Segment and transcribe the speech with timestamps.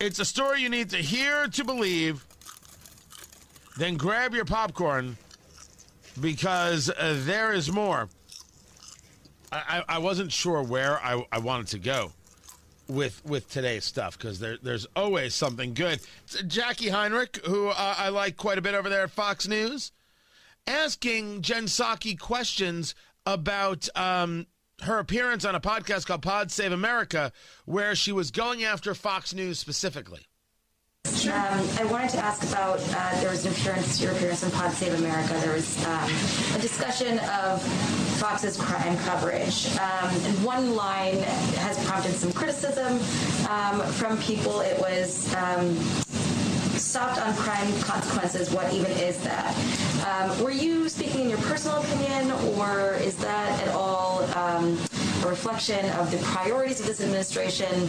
[0.00, 2.24] It's a story you need to hear to believe.
[3.76, 5.16] Then grab your popcorn
[6.20, 8.08] because uh, there is more.
[9.50, 12.12] I, I, I wasn't sure where I, I wanted to go
[12.86, 16.00] with with today's stuff because there, there's always something good.
[16.28, 19.92] Jacqui Heinrich, who uh, I like quite a bit over there at Fox News,
[20.66, 22.94] asking Jen Psaki questions
[23.26, 24.46] about um,
[24.82, 27.32] her appearance on a podcast called Pod Save America,
[27.64, 30.26] where she was going after Fox News specifically.
[31.26, 34.72] Um, I wanted to ask about uh, there was an appearance, your appearance in Pod
[34.72, 35.34] Save America.
[35.40, 36.04] There was um,
[36.54, 37.62] a discussion of
[38.18, 42.94] Fox's crime coverage, um, and one line has prompted some criticism
[43.48, 44.60] um, from people.
[44.60, 45.34] It was
[46.88, 48.50] soft on crime consequences.
[48.50, 49.54] What even is that?
[50.08, 54.78] Um, were you speaking in your personal opinion, or is that at all um,
[55.22, 57.86] a reflection of the priorities of this administration?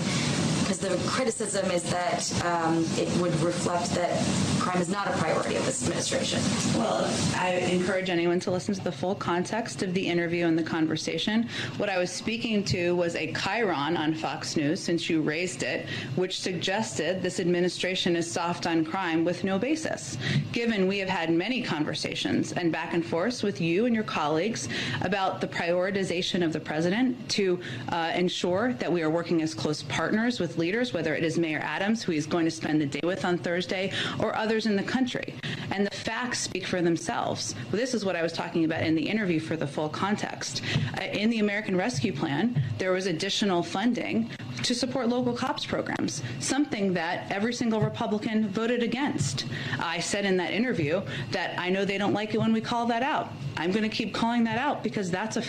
[0.69, 4.23] Because the criticism is that um, it would reflect that
[4.59, 6.39] crime is not a priority of this administration.
[6.79, 10.61] Well, I encourage anyone to listen to the full context of the interview and the
[10.61, 11.49] conversation.
[11.77, 15.87] What I was speaking to was a chyron on Fox News, since you raised it,
[16.15, 20.20] which suggested this administration is soft on crime with no basis.
[20.51, 24.70] Given we have had many conversations and back and forth with you and your colleagues
[25.01, 27.59] about the prioritization of the president to
[27.91, 31.62] uh, ensure that we are working as close partners with leaders, whether it is Mayor
[31.63, 34.84] Adams, who he's going to spend the day with on Thursday, or others in the
[34.84, 35.34] country.
[35.71, 37.55] And the facts speak for themselves.
[37.71, 40.62] This is what I was talking about in the interview for the full context.
[40.99, 44.29] Uh, in the American Rescue Plan, there was additional funding
[44.63, 49.46] to support local cops programs, something that every single Republican voted against.
[49.79, 51.01] I said in that interview
[51.32, 53.32] that I know they don't like it when we call that out.
[53.57, 55.44] I'm going to keep calling that out because that's a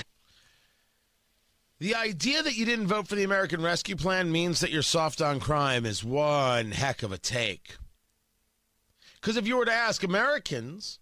[1.81, 5.23] The idea that you didn't vote for the American Rescue Plan means that you're soft
[5.23, 7.79] on crime is one heck of a take.
[9.15, 10.99] Because if you were to ask Americans,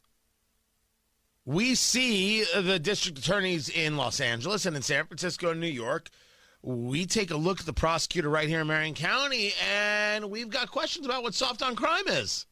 [1.45, 6.11] we see the district attorneys in Los Angeles and in San Francisco and New York.
[6.63, 10.71] We take a look at the prosecutor right here in Marion County, and we've got
[10.71, 12.47] questions about what soft on crime is.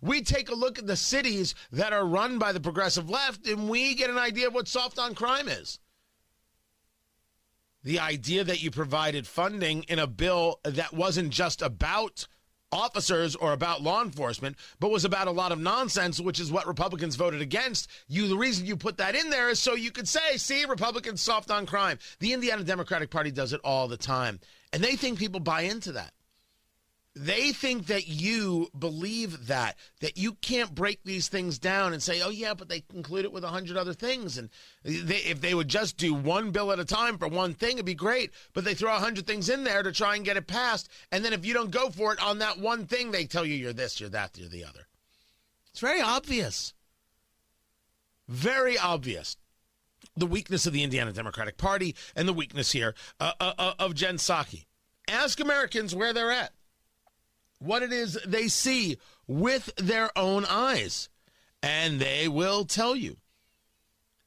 [0.00, 3.68] We take a look at the cities that are run by the progressive left, and
[3.68, 5.80] we get an idea of what soft on crime is.
[7.86, 12.26] The idea that you provided funding in a bill that wasn't just about
[12.72, 16.66] officers or about law enforcement, but was about a lot of nonsense, which is what
[16.66, 17.88] Republicans voted against.
[18.08, 21.20] You, the reason you put that in there is so you could say, see, Republicans
[21.20, 22.00] soft on crime.
[22.18, 24.40] The Indiana Democratic Party does it all the time.
[24.72, 26.12] And they think people buy into that.
[27.18, 32.20] They think that you believe that, that you can't break these things down and say,
[32.20, 34.36] oh, yeah, but they conclude it with a hundred other things.
[34.36, 34.50] And
[34.84, 37.86] they, if they would just do one bill at a time for one thing, it'd
[37.86, 38.32] be great.
[38.52, 40.90] But they throw a hundred things in there to try and get it passed.
[41.10, 43.54] And then if you don't go for it on that one thing, they tell you
[43.54, 44.86] you're this, you're that, you're the other.
[45.70, 46.74] It's very obvious.
[48.28, 49.38] Very obvious
[50.18, 54.16] the weakness of the Indiana Democratic Party and the weakness here uh, uh, of Jen
[54.16, 54.66] Psaki.
[55.08, 56.52] Ask Americans where they're at
[57.66, 61.08] what it is they see with their own eyes,
[61.62, 63.16] and they will tell you.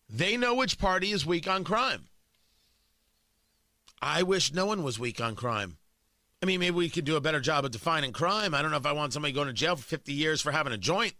[0.10, 2.08] They know which party is weak on crime.
[4.02, 5.78] I wish no one was weak on crime.
[6.42, 8.54] I mean, maybe we could do a better job of defining crime.
[8.54, 10.72] I don't know if I want somebody going to jail for 50 years for having
[10.74, 11.14] a joint.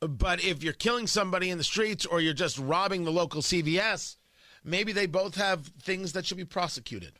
[0.00, 4.16] But if you're killing somebody in the streets or you're just robbing the local CVS,
[4.64, 7.19] maybe they both have things that should be prosecuted.